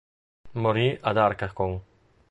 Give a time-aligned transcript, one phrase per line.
[0.53, 1.79] Morì ad Arcachon.